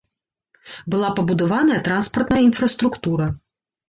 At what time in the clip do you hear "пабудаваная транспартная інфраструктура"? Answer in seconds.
1.19-3.29